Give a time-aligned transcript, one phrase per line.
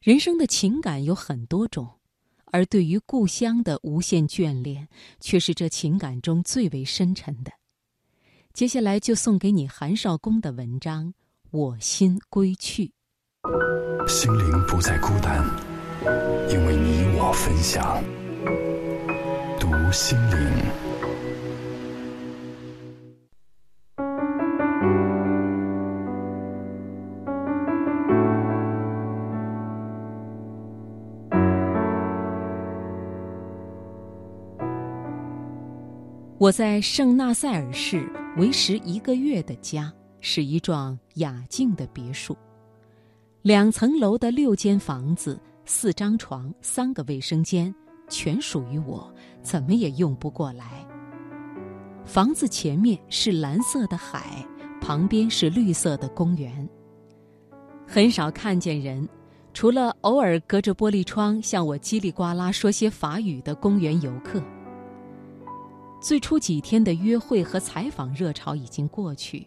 [0.00, 1.88] 人生的情感有很多种，
[2.46, 4.88] 而对于故乡的无限眷恋，
[5.20, 7.50] 却是这情感中最为深沉的。
[8.52, 11.06] 接下来就送给你韩少功的文章
[11.50, 12.92] 《我心归去》。
[14.08, 15.44] 心灵不再孤单，
[16.48, 18.02] 因为你我分享。
[19.58, 20.87] 读心灵。
[36.38, 42.36] 我在圣纳塞尔市为时一个月的家是一幢雅静的别墅，
[43.42, 47.74] 两层楼的六间房子，四张床，三个卫生间，
[48.08, 50.86] 全属于我，怎么也用不过来。
[52.04, 54.46] 房子前面是蓝色的海，
[54.80, 56.68] 旁边是绿色的公园。
[57.84, 59.08] 很少看见人，
[59.52, 64.40] 除了偶尔隔着玻璃窗向我叽里呱啦说些法语的公园游客。
[66.00, 69.46] 最初几天的约会和采访热潮已经过去，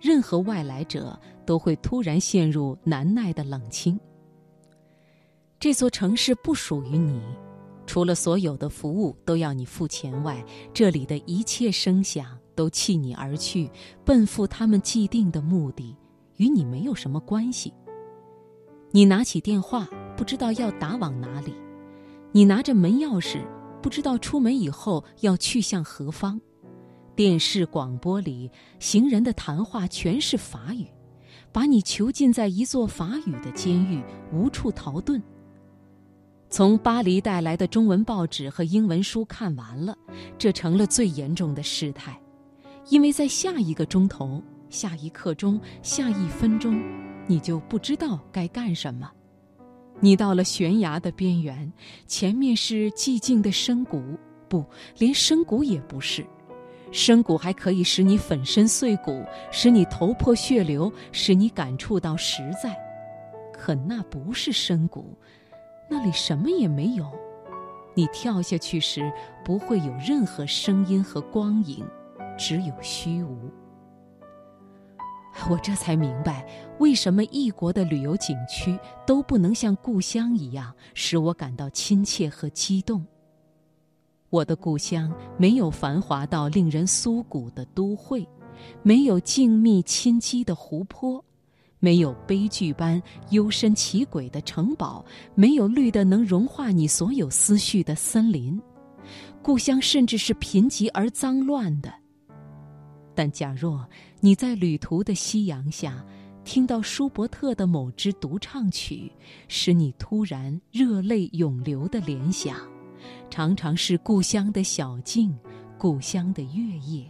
[0.00, 3.98] 任何外来者都会突然陷入难耐的冷清。
[5.58, 7.20] 这座城市不属于你，
[7.84, 13.68] 除了所有的服务都要你付钱外，这里的一切声响都弃你而去，
[14.04, 15.96] 奔赴他们既定的目的，
[16.36, 17.74] 与你没有什么关系。
[18.92, 21.52] 你拿起电话，不知道要打往哪里；
[22.30, 23.40] 你拿着门钥匙。
[23.80, 26.40] 不知道出门以后要去向何方，
[27.14, 30.86] 电视广播里行人的谈话全是法语，
[31.52, 35.20] 把你囚禁在一座法语的监狱，无处逃遁。
[36.50, 39.96] 从巴黎带来的中文报纸和英文书看完了，
[40.38, 42.18] 这成了最严重的事态，
[42.88, 46.82] 因为在下一个钟头、下一刻钟、下一分钟，
[47.26, 49.10] 你就不知道该干什么。
[50.00, 51.72] 你到了悬崖的边缘，
[52.06, 54.00] 前面是寂静的深谷，
[54.48, 54.64] 不，
[54.98, 56.24] 连深谷也不是。
[56.90, 62.74] 深谷还可以使你粉身碎骨，使你头破血流，使你感触到实在。
[63.52, 65.18] 可那不是深谷，
[65.90, 67.06] 那里什么也没有。
[67.94, 69.12] 你跳下去时，
[69.44, 71.84] 不会有任何声音和光影，
[72.38, 73.50] 只有虚无。
[75.48, 76.46] 我这才明白，
[76.78, 83.04] 为什么异国的旅游景区都不能像故乡一样使我感到亲切和激动。
[84.30, 88.28] 我的故乡没有繁华到令人酥骨的都会，
[88.82, 91.24] 没有静谧清寂的湖泊，
[91.78, 95.02] 没有悲剧般幽深奇诡的城堡，
[95.34, 98.60] 没有绿的能融化你所有思绪的森林。
[99.42, 101.90] 故乡甚至是贫瘠而脏乱的。
[103.18, 103.84] 但假若
[104.20, 106.04] 你在旅途的夕阳下，
[106.44, 109.10] 听到舒伯特的某支独唱曲，
[109.48, 112.56] 使你突然热泪涌流的联想，
[113.28, 115.36] 常常是故乡的小径，
[115.76, 117.08] 故乡的月夜，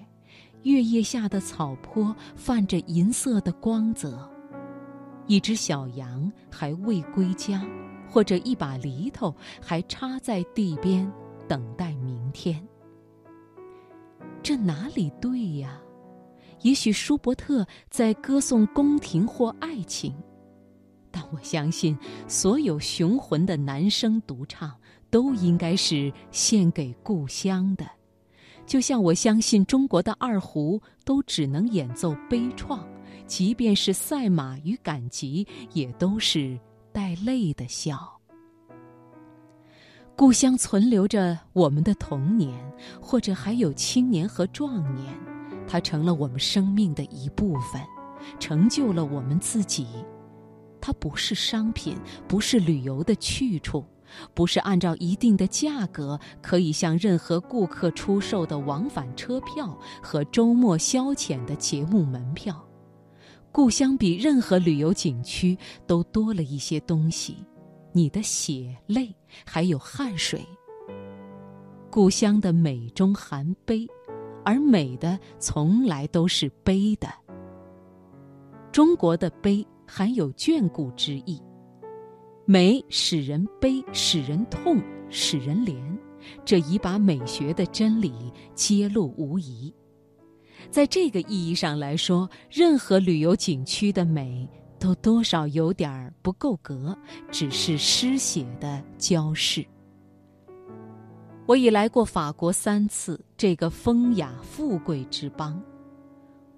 [0.63, 4.27] 月夜下的草坡泛着银色的光泽，
[5.27, 7.63] 一只小羊还未归家，
[8.09, 11.07] 或者一把犁头还插在地边，
[11.47, 12.67] 等待明天。
[14.43, 15.79] 这哪里对呀？
[16.63, 20.15] 也许舒伯特在歌颂宫廷或爱情，
[21.11, 21.97] 但我相信
[22.27, 24.75] 所有雄浑的男声独唱
[25.11, 27.87] 都应该是献给故乡的，
[28.67, 32.81] 就像我相信中国的二胡都只能演奏悲怆，
[33.27, 36.59] 即便是赛马与赶集，也都是
[36.93, 38.15] 带泪的笑。
[40.17, 42.53] 故乡存留着我们的童年，
[43.01, 45.15] 或者还有青年和壮年。
[45.69, 47.81] 它成了我们生命的一部分，
[48.41, 49.87] 成就了我们自己。
[50.81, 51.97] 它不是商品，
[52.27, 53.85] 不是旅游的去处，
[54.33, 62.65] 不是按照一定的价格可以向任何顾客出售的往返车票和周末消遣的节目门票。
[63.53, 67.37] 故乡比任何旅游景区都多了一些东西：
[67.93, 69.15] 你的血泪，
[69.45, 70.47] 还有汗水。
[71.91, 73.87] 故乡的美中含悲。
[74.45, 77.09] 而美的从来都是悲的。
[78.73, 81.43] 中国的悲含有眷顾之意，
[82.45, 84.81] 美使人悲，使人痛，
[85.11, 85.77] 使人怜，
[86.45, 88.13] 这已把美学的真理
[88.55, 89.75] 揭露无疑。
[90.71, 94.49] 在这个意义上来说，任何旅游景区的美
[94.79, 96.97] 都多少有点儿不够格，
[97.31, 99.67] 只是失血的娇饰。
[101.49, 105.59] 我已来过法国三次，这个风雅富贵之邦。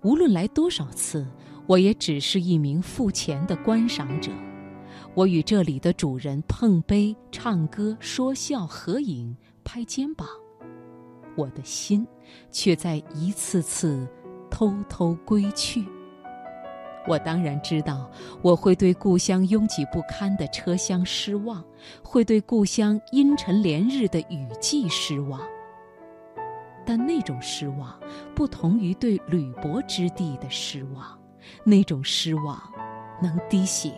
[0.02, 1.25] 无论来多少次，
[1.69, 4.32] 我也只是一名付钱的观赏者。
[5.14, 10.26] 我与这里的主人碰杯、唱歌、说笑、合影、拍肩膀，
[11.36, 12.04] 我的心
[12.50, 14.04] 却在一次次
[14.50, 15.86] 偷偷归去。
[17.06, 18.11] 我当然知道，
[18.43, 21.64] 我会对故乡拥挤不堪的车厢失望，
[22.02, 25.41] 会对故乡阴沉连日的雨季失望。
[26.85, 27.99] 但那种失望，
[28.35, 31.19] 不同于对铝箔之地的失望，
[31.64, 32.61] 那种失望
[33.23, 33.93] 能滴血。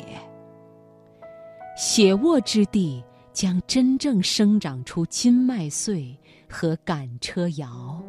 [1.76, 3.02] 血沃之地
[3.32, 6.14] 将真正生长出金麦穗
[6.48, 8.02] 和赶车摇。